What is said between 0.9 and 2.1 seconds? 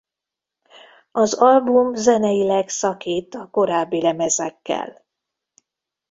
Az album